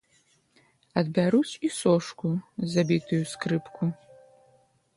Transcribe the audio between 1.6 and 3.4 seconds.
і сошку за бітую